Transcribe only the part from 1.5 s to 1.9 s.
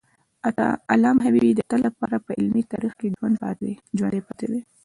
د تل